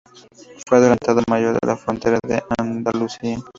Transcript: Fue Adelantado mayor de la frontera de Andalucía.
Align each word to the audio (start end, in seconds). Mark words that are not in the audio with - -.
Fue 0.67 0.79
Adelantado 0.79 1.21
mayor 1.29 1.53
de 1.61 1.67
la 1.67 1.77
frontera 1.77 2.17
de 2.25 2.41
Andalucía. 2.57 3.37